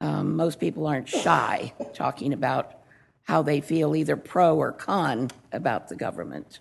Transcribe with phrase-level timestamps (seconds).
[0.01, 2.79] Um, most people aren't shy talking about
[3.25, 6.61] how they feel, either pro or con, about the government.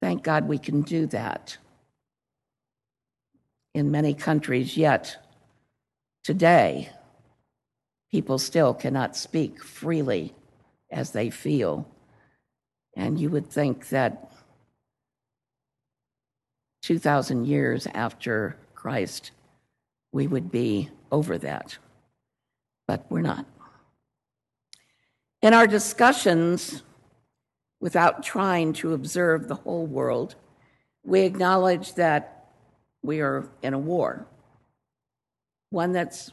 [0.00, 1.58] Thank God we can do that.
[3.74, 5.16] In many countries, yet
[6.24, 6.90] today,
[8.10, 10.34] people still cannot speak freely
[10.92, 11.88] as they feel.
[12.94, 14.30] And you would think that
[16.82, 19.30] 2,000 years after Christ,
[20.12, 21.78] we would be over that.
[22.86, 23.46] But we're not.
[25.40, 26.82] In our discussions,
[27.80, 30.34] without trying to observe the whole world,
[31.04, 32.46] we acknowledge that
[33.02, 34.26] we are in a war,
[35.70, 36.30] one that's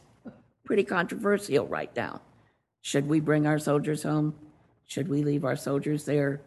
[0.64, 2.20] pretty controversial right now.
[2.82, 4.34] Should we bring our soldiers home?
[4.90, 6.40] Should we leave our soldiers there?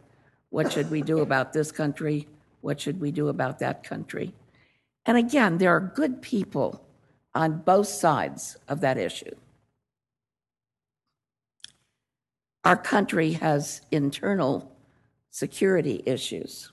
[0.50, 2.28] What should we do about this country?
[2.60, 4.34] What should we do about that country?
[5.06, 6.86] And again, there are good people
[7.34, 9.34] on both sides of that issue.
[12.66, 14.70] Our country has internal
[15.32, 16.70] security issues.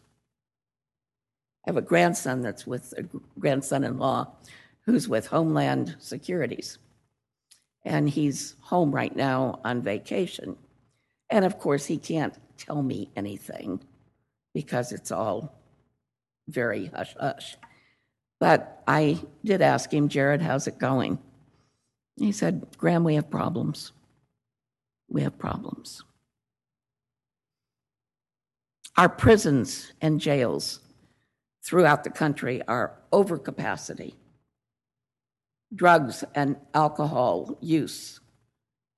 [1.64, 3.04] I have a grandson that's with a
[3.38, 4.32] grandson in law
[4.86, 6.78] who's with Homeland Securities.
[7.84, 10.56] And he's home right now on vacation.
[11.30, 13.80] And of course, he can't tell me anything
[14.52, 15.54] because it's all
[16.48, 17.56] very hush hush.
[18.40, 21.18] But I did ask him, Jared, how's it going?
[22.16, 23.92] He said, Graham, we have problems.
[25.08, 26.02] We have problems.
[28.96, 30.80] Our prisons and jails
[31.62, 34.14] throughout the country are over capacity.
[35.74, 38.20] Drugs and alcohol use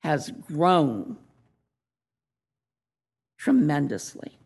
[0.03, 1.19] has grown
[3.43, 4.39] tremendously.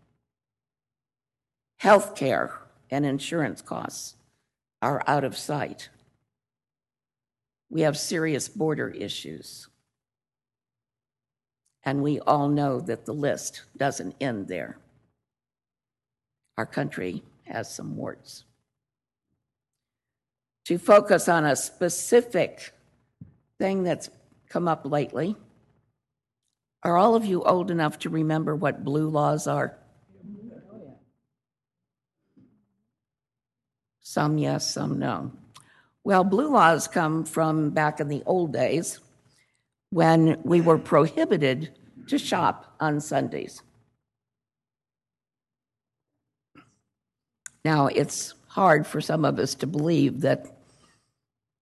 [1.83, 2.51] Healthcare
[2.91, 4.17] and insurance costs
[4.81, 5.91] are out of sight.
[7.69, 9.69] We have serious border issues.
[11.85, 14.79] And we all know that the list doesn't end there.
[16.57, 18.45] Our country has some warts.
[20.65, 22.73] To focus on a specific
[23.59, 24.09] thing that's
[24.49, 25.37] come up lately,
[26.87, 29.77] are all of you old enough to remember what blue laws are?
[34.03, 35.33] Some yes, some no.
[36.05, 39.01] Well, blue laws come from back in the old days
[39.91, 41.73] when we were prohibited
[42.07, 43.63] to shop on Sundays.
[47.65, 50.57] Now, it's hard for some of us to believe that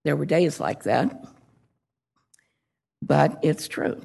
[0.04, 1.24] there were days like that,
[3.00, 4.02] but it's true.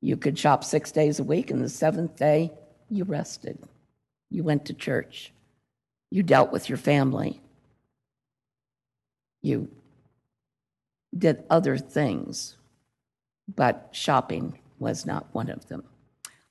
[0.00, 2.52] You could shop six days a week, and the seventh day,
[2.88, 3.58] you rested.
[4.30, 5.32] You went to church.
[6.10, 7.40] You dealt with your family.
[9.42, 9.68] You
[11.16, 12.56] did other things,
[13.54, 15.84] but shopping was not one of them.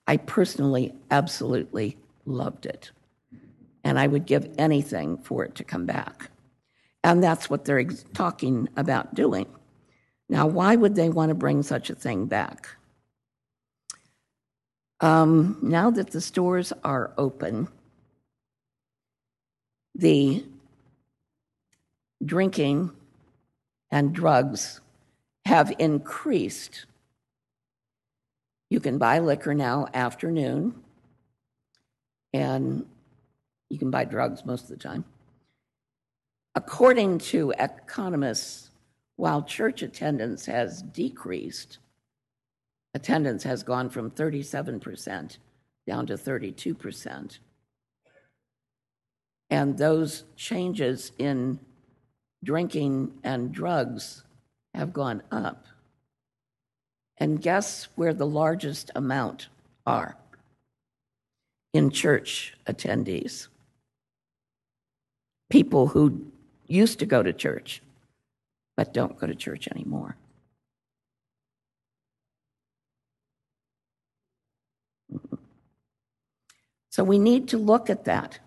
[0.08, 2.92] I personally absolutely loved it,
[3.84, 6.30] and I would give anything for it to come back.
[7.04, 9.48] And that's what they're talking about doing.
[10.28, 12.70] Now, why would they want to bring such a thing back?
[15.02, 17.70] Um, now that the stores are open,
[19.96, 20.44] the
[22.24, 22.92] drinking
[23.92, 24.82] and drugs
[25.46, 26.86] have increased.
[28.70, 30.76] You can buy liquor now afternoon,
[32.34, 32.86] and
[33.70, 35.06] you can buy drugs most of the time.
[36.56, 38.70] According to economists,
[39.16, 41.80] while church attendance has decreased,
[42.94, 45.38] attendance has gone from 37%
[45.88, 47.40] down to 32%.
[49.50, 51.60] And those changes in
[52.44, 54.24] drinking and drugs
[54.74, 55.66] have gone up.
[57.18, 59.50] And guess where the largest amount
[59.86, 60.16] are?
[61.74, 63.48] In church attendees.
[65.50, 66.32] People who
[66.68, 67.82] used to go to church,
[68.78, 70.16] but don't go to church anymore.
[77.00, 78.40] So we need to look at that.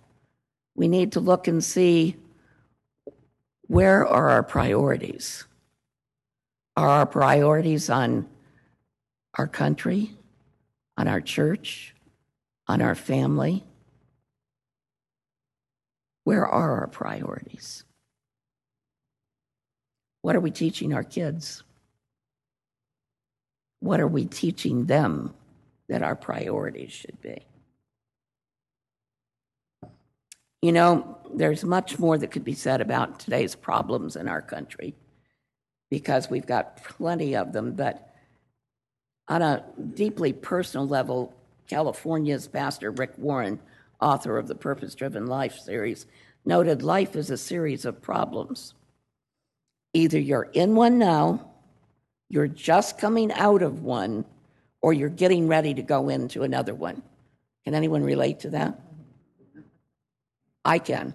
[0.75, 2.17] We need to look and see
[3.63, 5.47] where are our priorities?
[6.77, 8.29] Are our priorities on
[9.39, 10.11] our country,
[10.99, 11.95] on our church,
[12.69, 13.65] on our family?
[16.25, 17.85] Where are our priorities?
[20.21, 21.63] What are we teaching our kids?
[23.81, 25.33] What are we teaching them
[25.89, 27.47] that our priorities should be?
[30.63, 34.95] You know, there's much more that could be said about today's problems in our country
[35.91, 38.15] because we've got plenty of them, but
[39.27, 39.65] on a
[39.95, 41.35] deeply personal level,
[41.67, 43.59] California's Pastor Rick Warren,
[44.01, 46.07] author of the Purpose Driven Life series,
[46.45, 48.75] noted life is a series of problems.
[49.95, 51.51] Either you're in one now,
[52.29, 54.25] you're just coming out of one,
[54.81, 57.03] or you're getting ready to go into another one.
[57.65, 58.79] Can anyone relate to that?
[60.65, 61.15] I can.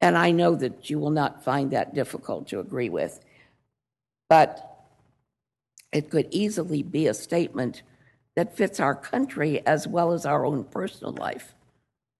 [0.00, 3.20] And I know that you will not find that difficult to agree with.
[4.28, 4.86] But
[5.92, 7.82] it could easily be a statement
[8.36, 11.54] that fits our country as well as our own personal life,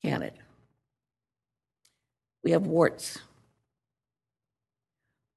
[0.02, 0.34] can it?
[2.44, 3.18] We have warts.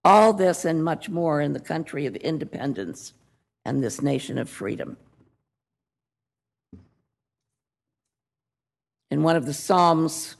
[0.03, 3.13] All this and much more in the country of independence
[3.65, 4.97] and this nation of freedom.
[9.09, 10.35] In one of the Psalms,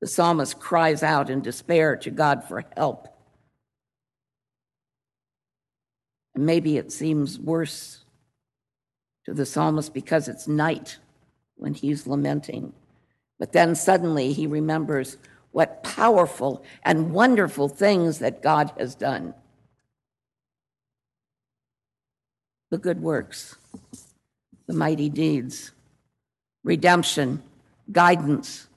[0.00, 3.08] the psalmist cries out in despair to God for help.
[6.34, 8.04] And maybe it seems worse
[9.26, 10.98] to the psalmist because it's night
[11.56, 12.72] when he's lamenting.
[13.38, 15.18] But then suddenly he remembers
[15.52, 19.34] what powerful and wonderful things that God has done.
[22.70, 23.56] The good works,
[24.66, 25.72] the mighty deeds,
[26.62, 27.42] redemption,
[27.90, 28.68] guidance,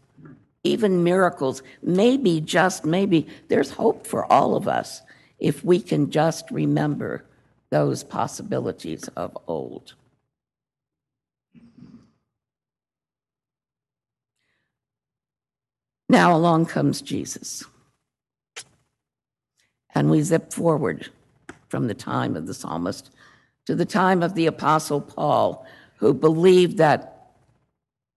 [0.63, 1.61] even miracles.
[1.81, 5.01] Maybe, just maybe, there's hope for all of us
[5.39, 7.25] if we can just remember
[7.69, 9.95] those possibilities of old.
[16.07, 17.65] Now along comes Jesus.
[19.95, 21.09] And we zip forward
[21.67, 23.09] from the time of the psalmist
[23.65, 25.65] to the time of the Apostle Paul,
[25.97, 27.31] who believed that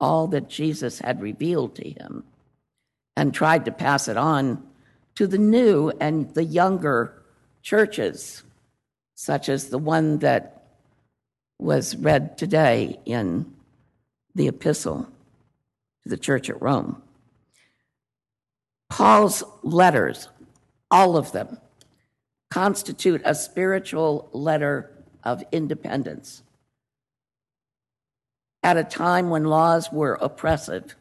[0.01, 2.25] all that Jesus had revealed to him
[3.17, 4.63] and tried to pass it on
[5.15, 7.23] to the new and the younger
[7.63, 8.43] churches,
[9.15, 10.67] such as the one that
[11.59, 13.55] was read today in
[14.35, 15.09] the epistle
[16.03, 17.03] to the church at Rome.
[18.91, 20.29] Paul's letters,
[20.91, 21.59] all of them,
[22.51, 24.91] constitute a spiritual letter
[25.25, 26.43] of independence.
[28.63, 30.95] At a time when laws were oppressive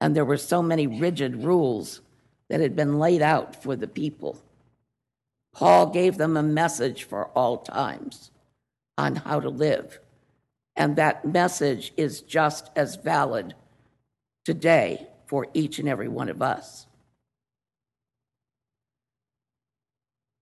[0.00, 2.00] and there were so many rigid rules
[2.48, 4.38] that had been laid out for the people.
[5.54, 8.30] Paul gave them a message for all times
[8.98, 10.00] on how to live.
[10.76, 13.54] And that message is just as valid
[14.44, 16.86] today for each and every one of us.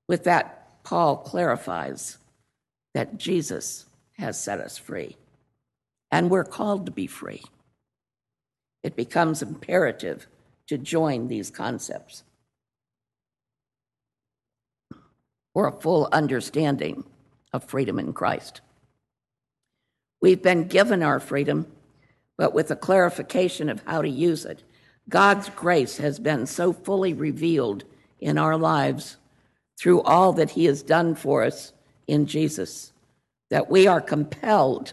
[0.09, 2.19] With that, Paul clarifies
[2.93, 3.87] that Jesus
[4.19, 5.17] has set us free,
[6.11, 7.43] and we're called to be free
[8.85, 10.29] it becomes imperative
[10.69, 12.23] to join these concepts
[15.53, 17.03] for a full understanding
[17.53, 18.61] of freedom in Christ.
[20.21, 21.67] We've been given our freedom,
[22.37, 24.63] but with a clarification of how to use it.
[25.09, 27.85] God's grace has been so fully revealed
[28.21, 29.17] in our lives
[29.79, 31.73] through all that He has done for us
[32.07, 32.93] in Jesus
[33.51, 34.93] that we are compelled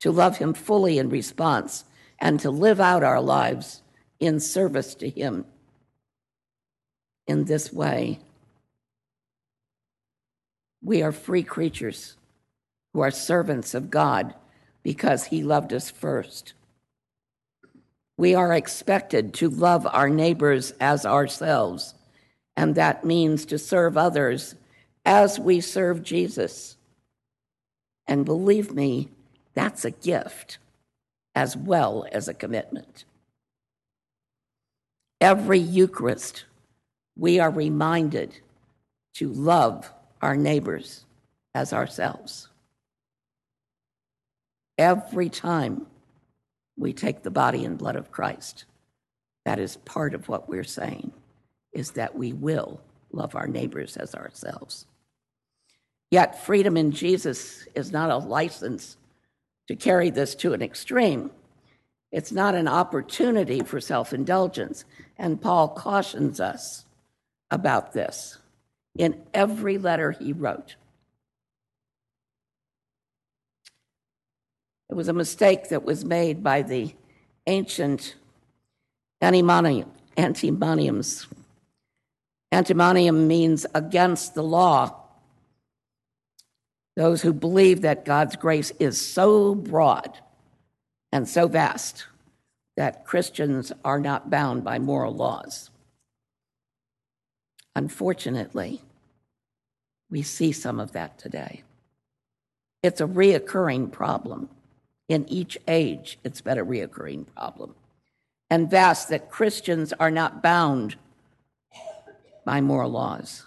[0.00, 1.84] to love Him fully in response,
[2.22, 3.82] and to live out our lives
[4.20, 5.44] in service to Him
[7.26, 8.20] in this way.
[10.80, 12.16] We are free creatures
[12.94, 14.34] who are servants of God
[14.84, 16.54] because He loved us first.
[18.16, 21.94] We are expected to love our neighbors as ourselves,
[22.56, 24.54] and that means to serve others
[25.04, 26.76] as we serve Jesus.
[28.06, 29.08] And believe me,
[29.54, 30.58] that's a gift
[31.34, 33.04] as well as a commitment.
[35.20, 36.44] Every Eucharist,
[37.16, 38.38] we are reminded
[39.14, 41.04] to love our neighbors
[41.54, 42.48] as ourselves.
[44.78, 45.86] Every time
[46.76, 48.64] we take the body and blood of Christ,
[49.44, 51.12] that is part of what we're saying,
[51.72, 52.80] is that we will
[53.12, 54.86] love our neighbors as ourselves.
[56.10, 58.96] Yet, freedom in Jesus is not a license
[59.68, 61.30] to carry this to an extreme.
[62.10, 64.84] It's not an opportunity for self indulgence.
[65.18, 66.84] And Paul cautions us
[67.50, 68.38] about this
[68.96, 70.76] in every letter he wrote.
[74.90, 76.94] It was a mistake that was made by the
[77.46, 78.14] ancient
[79.22, 79.86] antimoniums.
[82.52, 85.01] Antimonium means against the law.
[86.96, 90.18] Those who believe that God's grace is so broad
[91.10, 92.06] and so vast
[92.76, 95.70] that Christians are not bound by moral laws.
[97.74, 98.80] Unfortunately,
[100.10, 101.62] we see some of that today.
[102.82, 104.50] It's a reoccurring problem.
[105.08, 107.74] In each age, it's been a reoccurring problem.
[108.50, 110.96] And vast that Christians are not bound
[112.44, 113.44] by moral laws.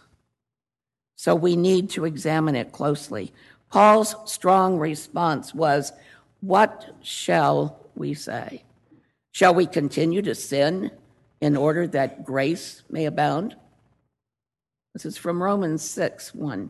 [1.25, 3.34] So we need to examine it closely.
[3.72, 5.91] Paul's strong response was,
[6.41, 8.62] What shall we say?
[9.32, 10.91] Shall we continue to sin
[11.41, 13.55] in order that grace may abound?
[14.94, 16.70] This is from Romans 6 1.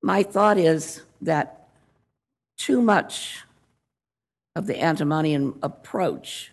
[0.00, 1.68] My thought is that
[2.56, 3.44] too much
[4.54, 6.52] of the antinomian approach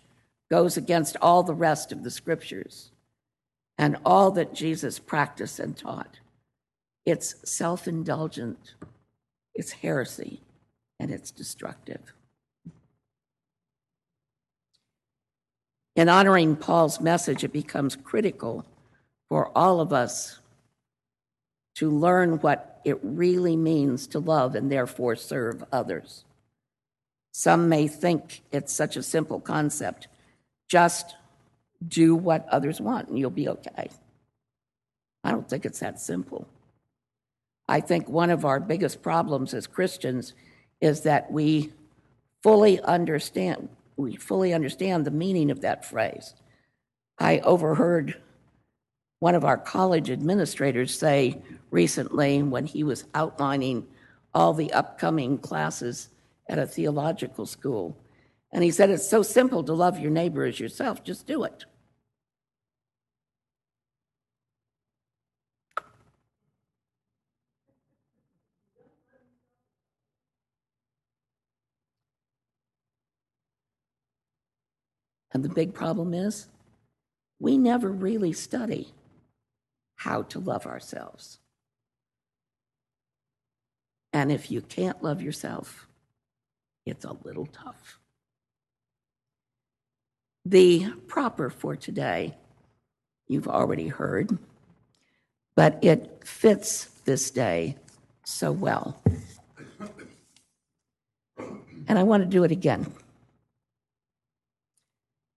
[0.50, 2.90] goes against all the rest of the scriptures
[3.78, 6.18] and all that Jesus practiced and taught.
[7.06, 8.74] It's self indulgent,
[9.54, 10.40] it's heresy,
[10.98, 12.00] and it's destructive.
[15.96, 18.64] In honoring Paul's message, it becomes critical
[19.28, 20.40] for all of us
[21.76, 26.24] to learn what it really means to love and therefore serve others.
[27.32, 30.08] Some may think it's such a simple concept.
[30.68, 31.16] Just
[31.86, 33.88] do what others want and you'll be okay.
[35.22, 36.46] I don't think it's that simple.
[37.68, 40.34] I think one of our biggest problems as Christians
[40.80, 41.72] is that we
[42.42, 46.34] fully understand we fully understand the meaning of that phrase.
[47.18, 48.20] I overheard
[49.20, 51.40] one of our college administrators say
[51.70, 53.86] recently when he was outlining
[54.34, 56.08] all the upcoming classes
[56.48, 57.96] at a theological school.
[58.52, 61.64] And he said, It's so simple to love your neighbor as yourself, just do it.
[75.34, 76.46] And the big problem is,
[77.40, 78.94] we never really study
[79.96, 81.40] how to love ourselves.
[84.12, 85.88] And if you can't love yourself,
[86.86, 87.98] it's a little tough.
[90.44, 92.36] The proper for today,
[93.26, 94.38] you've already heard,
[95.56, 97.76] but it fits this day
[98.24, 99.02] so well.
[101.88, 102.92] And I want to do it again.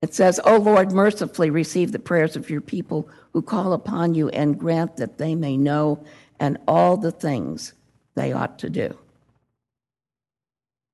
[0.01, 4.29] It says, O Lord, mercifully receive the prayers of your people who call upon you
[4.29, 6.03] and grant that they may know
[6.39, 7.73] and all the things
[8.15, 8.97] they ought to do.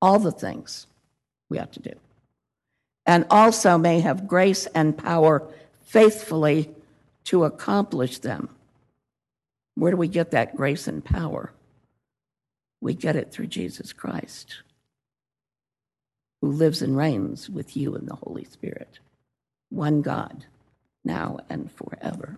[0.00, 0.86] All the things
[1.48, 1.94] we ought to do.
[3.06, 5.46] And also may have grace and power
[5.84, 6.70] faithfully
[7.24, 8.48] to accomplish them.
[9.74, 11.52] Where do we get that grace and power?
[12.80, 14.62] We get it through Jesus Christ,
[16.44, 18.98] who lives and reigns with you in the Holy Spirit.
[19.70, 20.44] One God,
[21.02, 22.36] now and forever.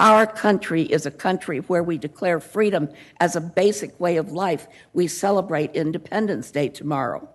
[0.00, 2.88] Our country is a country where we declare freedom
[3.20, 4.66] as a basic way of life.
[4.94, 7.28] We celebrate Independence Day tomorrow.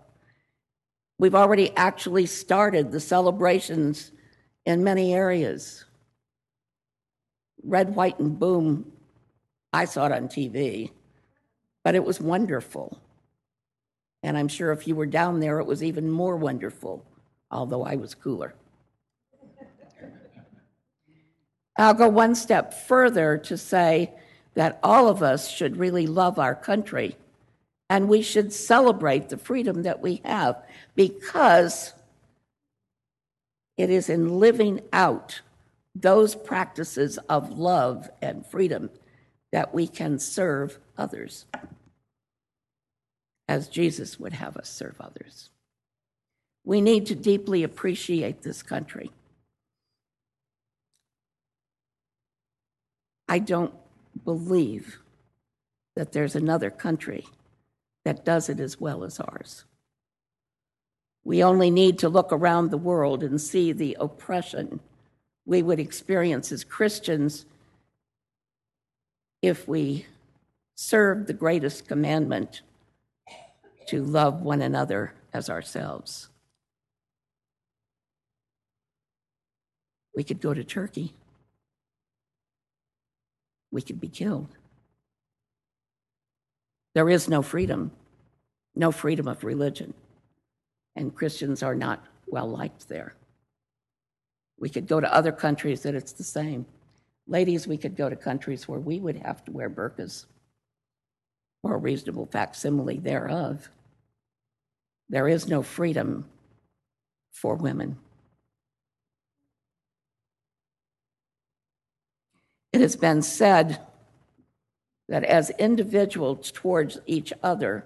[1.20, 4.12] We've already actually started the celebrations
[4.66, 5.86] in many areas.
[7.63, 8.92] Red, White, and Boom,
[9.72, 10.89] I saw it on TV,
[11.84, 13.00] but it was wonderful.
[14.28, 17.06] And I'm sure if you were down there, it was even more wonderful,
[17.50, 18.54] although I was cooler.
[21.78, 24.12] I'll go one step further to say
[24.54, 27.16] that all of us should really love our country
[27.90, 30.62] and we should celebrate the freedom that we have
[30.94, 31.94] because
[33.78, 35.40] it is in living out
[35.96, 38.90] those practices of love and freedom
[39.54, 41.46] that we can serve others
[43.48, 45.50] as Jesus would have us serve others.
[46.63, 49.12] We need to deeply appreciate this country.
[53.30, 53.74] I don't
[54.25, 55.00] believe
[55.96, 57.25] that there's another country
[58.06, 59.66] that does it as well as ours.
[61.24, 64.80] We only need to look around the world and see the oppression
[65.46, 67.46] we would experience as Christians
[69.42, 70.06] if we
[70.75, 72.62] served the greatest commandment
[73.88, 76.29] to love one another as ourselves.
[80.15, 81.13] We could go to Turkey.
[83.72, 84.50] We could be killed.
[86.96, 87.91] There is no freedom,
[88.75, 89.94] no freedom of religion,
[90.96, 93.13] and Christians are not well liked there.
[94.60, 96.65] We could go to other countries that it's the same.
[97.27, 100.25] Ladies, we could go to countries where we would have to wear burqas
[101.62, 103.70] or a reasonable facsimile thereof.
[105.10, 106.26] There is no freedom
[107.32, 107.98] for women.
[112.74, 113.80] It has been said
[115.08, 117.86] that as individuals towards each other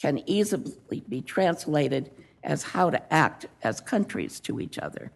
[0.00, 2.10] can easily be translated
[2.42, 5.10] as how to act as countries to each other.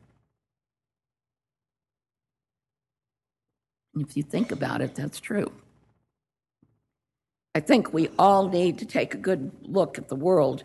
[3.95, 5.53] If you think about it, that's true.
[7.55, 10.65] I think we all need to take a good look at the world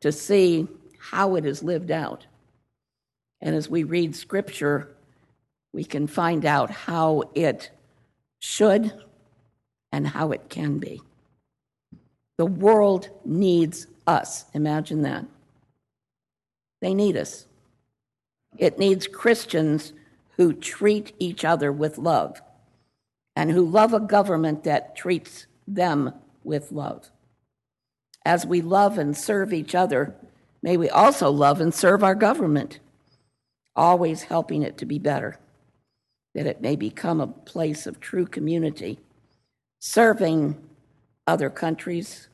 [0.00, 2.26] to see how it is lived out.
[3.40, 4.94] And as we read scripture,
[5.72, 7.70] we can find out how it
[8.38, 8.92] should
[9.92, 11.00] and how it can be.
[12.38, 14.44] The world needs us.
[14.52, 15.24] Imagine that.
[16.82, 17.46] They need us.
[18.58, 19.94] It needs Christians
[20.36, 22.42] who treat each other with love
[23.34, 26.12] and who love a government that treats them
[26.46, 27.10] with love.
[28.24, 30.14] As we love and serve each other,
[30.62, 32.80] may we also love and serve our government,
[33.74, 35.38] always helping it to be better,
[36.34, 38.98] that it may become a place of true community,
[39.78, 40.56] serving
[41.26, 42.28] other countries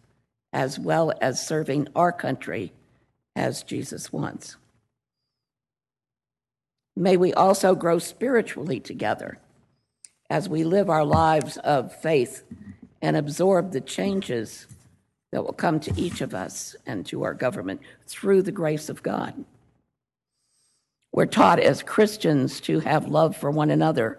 [0.53, 2.73] as well as serving our country
[3.35, 4.57] as Jesus wants.
[6.95, 9.39] May we also grow spiritually together
[10.29, 12.45] as we live our lives of faith
[13.03, 14.67] and absorb the changes
[15.33, 19.03] that will come to each of us and to our government through the grace of
[19.03, 19.45] God.
[21.13, 24.19] We're taught as Christians to have love for one another.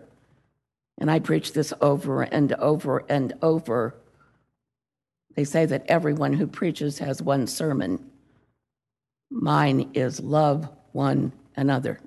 [0.99, 3.95] And I preach this over and over and over.
[5.35, 8.11] They say that everyone who preaches has one sermon.
[9.31, 11.99] Mine is love one another.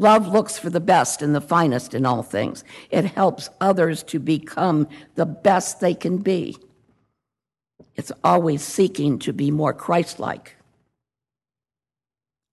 [0.00, 2.64] Love looks for the best and the finest in all things.
[2.90, 6.56] It helps others to become the best they can be.
[7.96, 10.56] It's always seeking to be more Christ like.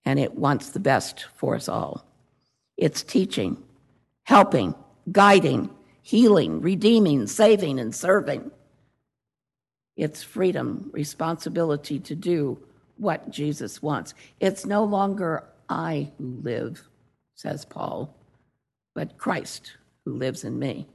[0.04, 2.06] And it wants the best for us all.
[2.76, 3.64] It's teaching,
[4.24, 4.76] helping,
[5.10, 5.70] guiding,
[6.02, 8.52] healing, redeeming, saving, and serving.
[9.96, 12.60] It's freedom, responsibility to do
[12.98, 14.14] what Jesus wants.
[14.42, 16.86] It's no longer I who live
[17.38, 18.14] says Paul,
[18.94, 20.88] but Christ who lives in me.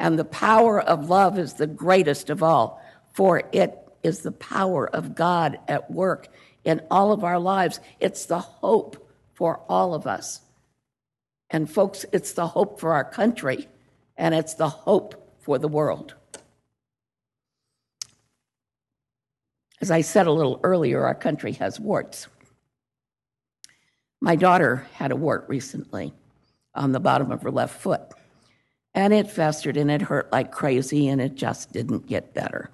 [0.00, 4.88] And the power of love is the greatest of all, for it is the power
[4.88, 6.28] of God at work
[6.64, 7.80] in all of our lives.
[8.00, 10.40] It's the hope for all of us.
[11.50, 13.68] And, folks, it's the hope for our country,
[14.16, 16.14] and it's the hope for the world.
[19.80, 22.26] As I said a little earlier, our country has warts.
[24.24, 26.14] My daughter had a wart recently
[26.74, 28.00] on the bottom of her left foot,
[28.94, 32.70] and it festered and it hurt like crazy, and it just didn't get better.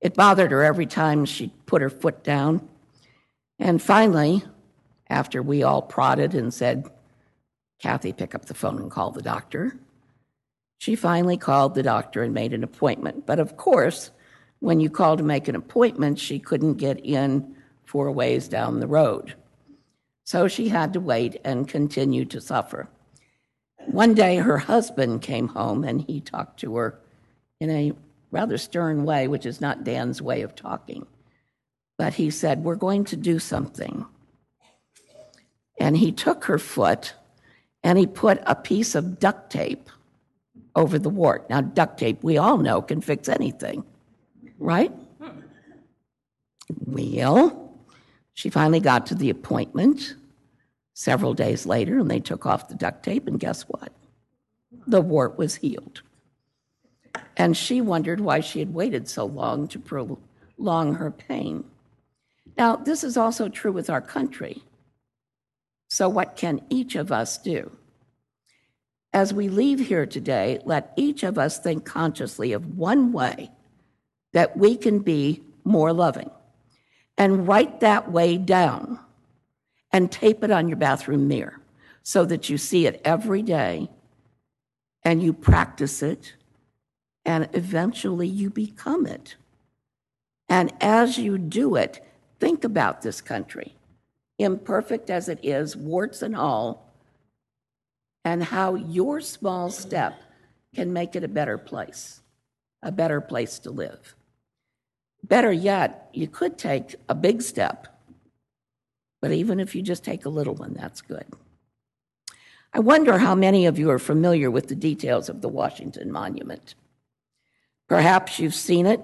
[0.00, 2.68] It bothered her every time she put her foot down.
[3.58, 4.44] And finally,
[5.10, 6.88] after we all prodded and said,
[7.80, 9.76] Kathy, pick up the phone and call the doctor,
[10.78, 13.26] she finally called the doctor and made an appointment.
[13.26, 14.12] But of course,
[14.60, 18.86] when you call to make an appointment, she couldn't get in four ways down the
[18.86, 19.34] road.
[20.24, 22.88] So she had to wait and continue to suffer.
[23.86, 26.98] One day her husband came home and he talked to her
[27.60, 27.92] in a
[28.30, 31.06] rather stern way, which is not Dan's way of talking.
[31.98, 34.06] But he said, We're going to do something.
[35.78, 37.14] And he took her foot
[37.82, 39.90] and he put a piece of duct tape
[40.74, 41.48] over the wart.
[41.50, 43.84] Now, duct tape, we all know, can fix anything,
[44.58, 44.92] right?
[46.86, 47.63] Well,
[48.34, 50.16] she finally got to the appointment
[50.92, 53.92] several days later, and they took off the duct tape, and guess what?
[54.86, 56.02] The wart was healed.
[57.36, 61.64] And she wondered why she had waited so long to prolong her pain.
[62.58, 64.62] Now, this is also true with our country.
[65.88, 67.70] So, what can each of us do?
[69.12, 73.52] As we leave here today, let each of us think consciously of one way
[74.32, 76.30] that we can be more loving
[77.16, 78.98] and write that way down
[79.92, 81.60] and tape it on your bathroom mirror
[82.02, 83.88] so that you see it every day
[85.04, 86.34] and you practice it
[87.24, 89.36] and eventually you become it.
[90.48, 92.04] And as you do it,
[92.38, 93.74] think about this country,
[94.38, 96.92] imperfect as it is, warts and all,
[98.24, 100.20] and how your small step
[100.74, 102.20] can make it a better place,
[102.82, 104.14] a better place to live.
[105.24, 107.88] Better yet, you could take a big step,
[109.22, 111.24] but even if you just take a little one, that's good.
[112.74, 116.74] I wonder how many of you are familiar with the details of the Washington Monument.
[117.88, 119.00] Perhaps you've seen it,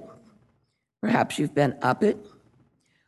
[1.01, 2.19] perhaps you've been up it,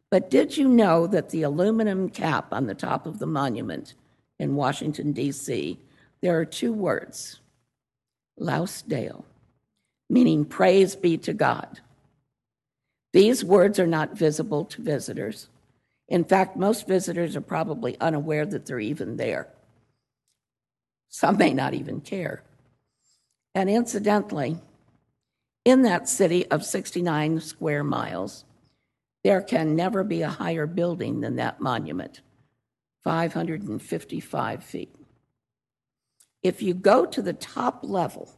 [0.08, 3.92] but did you know that the aluminum cap on the top of the monument
[4.38, 5.78] in Washington, D.C.,
[6.22, 7.40] there are two words,
[8.38, 9.26] Laus Deo,
[10.08, 11.80] meaning praise be to God.
[13.12, 15.48] These words are not visible to visitors.
[16.08, 19.48] In fact, most visitors are probably unaware that they're even there.
[21.08, 22.42] Some may not even care.
[23.54, 24.56] And incidentally,
[25.64, 28.44] in that city of 69 square miles,
[29.22, 32.22] there can never be a higher building than that monument
[33.04, 34.94] 555 feet.
[36.42, 38.32] If you go to the top level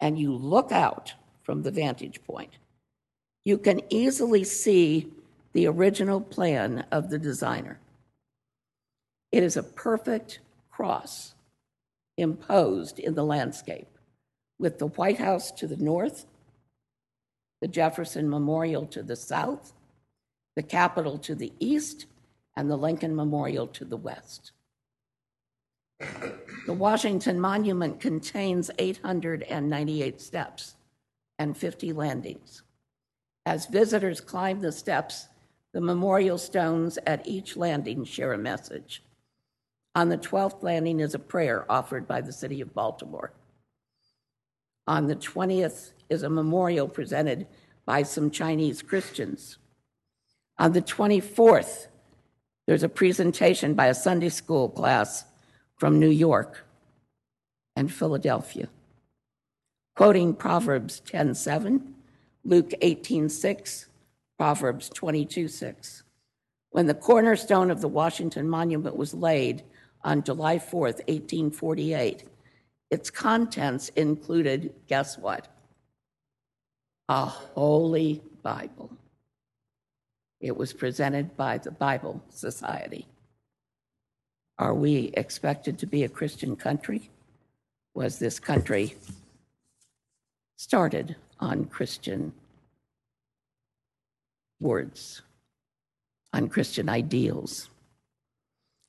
[0.00, 2.58] and you look out from the vantage point,
[3.48, 5.10] you can easily see
[5.54, 7.80] the original plan of the designer.
[9.32, 11.34] It is a perfect cross
[12.18, 13.88] imposed in the landscape
[14.58, 16.26] with the White House to the north,
[17.62, 19.72] the Jefferson Memorial to the south,
[20.54, 22.04] the Capitol to the east,
[22.54, 24.52] and the Lincoln Memorial to the west.
[26.66, 30.76] The Washington Monument contains 898 steps
[31.38, 32.62] and 50 landings.
[33.46, 35.28] As visitors climb the steps,
[35.72, 39.02] the memorial stones at each landing share a message.
[39.94, 43.32] On the 12th landing is a prayer offered by the city of Baltimore.
[44.86, 47.46] On the 20th is a memorial presented
[47.84, 49.58] by some Chinese Christians.
[50.58, 51.88] On the 24th,
[52.66, 55.24] there's a presentation by a Sunday school class
[55.76, 56.66] from New York
[57.76, 58.68] and Philadelphia,
[59.94, 61.94] quoting Proverbs 10:7,
[62.44, 63.86] Luke 18:6,
[64.38, 66.02] Proverbs 22:6.
[66.70, 69.64] When the cornerstone of the Washington Monument was laid
[70.04, 72.24] on July 4th, 1848,
[72.90, 75.48] its contents included, guess what?
[77.08, 78.96] A holy Bible.
[80.40, 83.06] It was presented by the Bible Society.
[84.58, 87.10] Are we expected to be a Christian country?
[87.94, 88.94] Was this country
[90.56, 92.32] started on Christian
[94.60, 95.22] words,
[96.32, 97.70] on Christian ideals?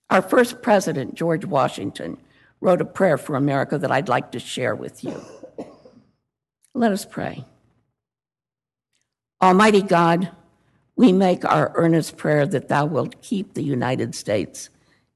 [0.09, 2.17] Our first president, George Washington,
[2.61, 5.21] wrote a prayer for America that I'd like to share with you.
[6.73, 7.45] Let us pray.
[9.41, 10.31] Almighty God,
[10.95, 14.69] we make our earnest prayer that Thou wilt keep the United States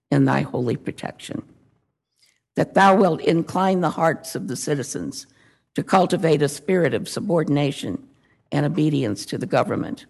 [0.09, 1.43] in Thy holy protection,
[2.55, 5.27] that Thou wilt incline the hearts of the citizens
[5.75, 8.07] to cultivate a spirit of subordination
[8.51, 10.05] and obedience to the government,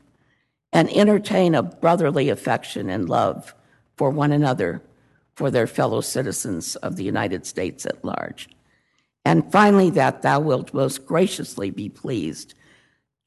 [0.71, 3.53] and entertain a brotherly affection and love
[3.95, 4.81] for one another
[5.35, 8.49] for their fellow citizens of the United States at large.
[9.25, 12.53] And finally, that thou wilt most graciously be pleased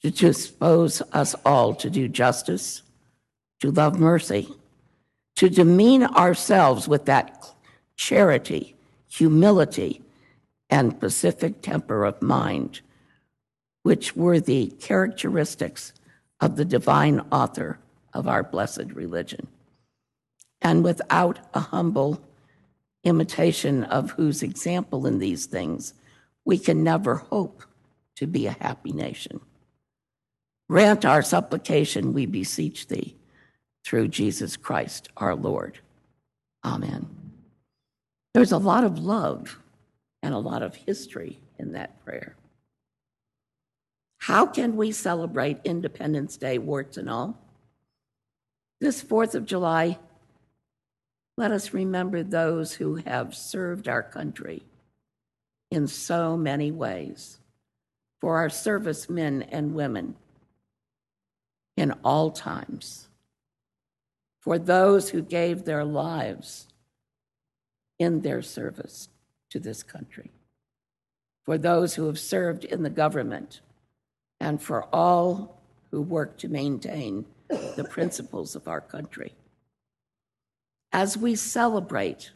[0.02, 2.82] to dispose us all to do justice,
[3.60, 4.48] to love mercy,
[5.36, 7.46] to demean ourselves with that
[7.96, 8.76] charity,
[9.08, 10.02] humility,
[10.68, 12.80] and pacific temper of mind,
[13.82, 15.92] which were the characteristics
[16.40, 17.78] of the divine author
[18.12, 19.46] of our blessed religion
[20.66, 22.20] and without a humble
[23.04, 25.94] imitation of whose example in these things,
[26.44, 27.62] we can never hope
[28.16, 29.40] to be a happy nation.
[30.68, 33.14] Grant our supplication, we beseech thee,
[33.84, 35.78] through Jesus Christ our Lord.
[36.64, 37.06] Amen.
[38.34, 39.60] There's a lot of love
[40.22, 42.36] and a lot of history in that prayer.
[44.18, 47.38] How can we celebrate Independence Day, warts and all?
[48.80, 49.98] This 4th of July,
[51.36, 54.62] let us remember those who have served our country
[55.70, 57.38] in so many ways,
[58.20, 60.16] for our servicemen and women
[61.76, 63.08] in all times,
[64.40, 66.66] for those who gave their lives
[67.98, 69.08] in their service
[69.56, 70.30] to this country,
[71.44, 73.60] for those who have served in the government,
[74.38, 79.32] and for all who work to maintain the principles of our country.
[80.92, 82.32] As we celebrate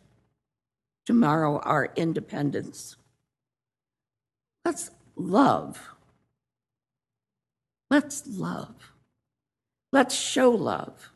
[1.05, 2.97] tomorrow our independence,
[4.65, 5.79] let's love.
[7.91, 8.75] Let's love.
[9.93, 11.11] Let's show love.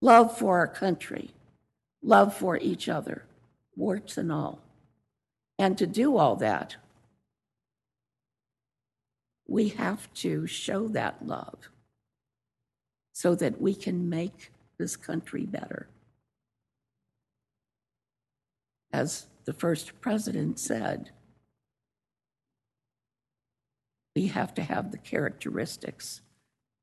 [0.00, 1.30] Love for our country,
[2.02, 3.24] love for each other,
[3.76, 4.58] warts and all.
[5.58, 6.76] And to do all that,
[9.46, 11.70] we have to show that love
[13.12, 15.86] so that we can make this country better.
[18.92, 21.10] As the first president said,
[24.16, 26.20] we have to have the characteristics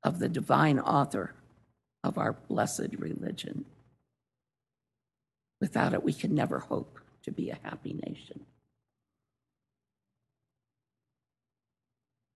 [0.04, 1.34] of the divine author
[2.04, 3.66] of our blessed religion.
[5.60, 8.46] Without it, we can never hope to be a happy nation.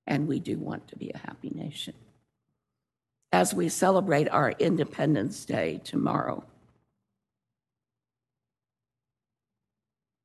[0.07, 1.93] And we do want to be a happy nation.
[3.31, 6.43] As we celebrate our Independence Day tomorrow,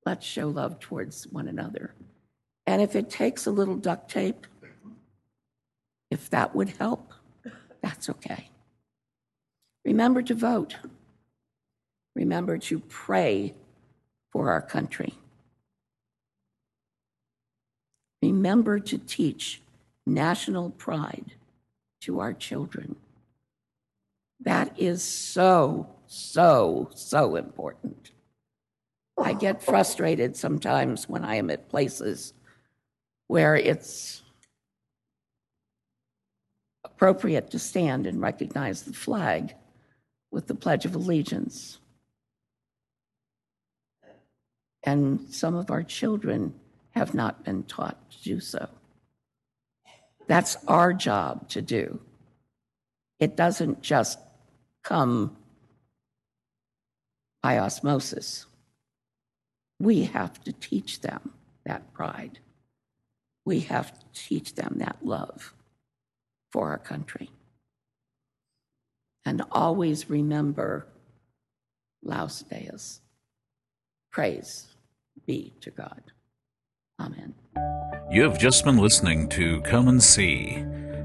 [0.07, 1.95] let's show love towards one another.
[2.66, 4.47] And if it takes a little duct tape,
[6.11, 7.12] if that would help,
[7.83, 8.51] that's okay.
[9.85, 10.77] Remember to vote.
[12.14, 13.55] Remember to pray
[14.31, 15.14] for our country.
[18.23, 19.62] Remember to teach
[20.14, 21.33] national pride
[22.03, 22.96] to our children.
[24.40, 28.11] That is so, so, so important.
[29.18, 32.33] I get frustrated sometimes when I am at places
[33.27, 34.23] where it's
[36.85, 39.55] appropriate to stand and recognize the flag
[40.31, 41.79] with the Pledge of Allegiance.
[44.83, 46.55] And some of our children
[46.92, 48.68] have not been taught to do so.
[50.31, 51.99] That's our job to do.
[53.19, 54.16] It doesn't just
[54.85, 55.37] come
[57.43, 58.47] by osmosis.
[59.81, 61.33] We have to teach them
[61.64, 62.38] that pride.
[63.45, 65.53] We have to teach them that love
[66.53, 67.31] for our country.
[69.25, 70.87] And always remember
[72.05, 73.01] Laus Deus.
[74.12, 74.69] Praise
[75.27, 76.12] be to God.
[77.01, 77.35] Amen.
[78.11, 80.65] You have just been listening to Come and See.